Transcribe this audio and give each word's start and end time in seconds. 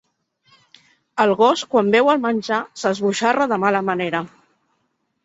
El 1.25 1.33
gos 1.41 1.61
quan 1.73 1.91
veu 1.95 2.09
el 2.13 2.21
menjar 2.23 2.61
s'esbojarra 2.85 3.47
de 3.53 3.61
mala 3.65 3.83
manera. 3.91 4.23